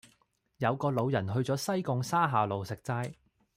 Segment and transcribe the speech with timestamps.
[0.57, 3.13] 有個老人去左西貢沙下路食齋